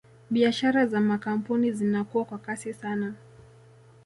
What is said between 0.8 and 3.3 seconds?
za makampuni zinakua kwa kasi sana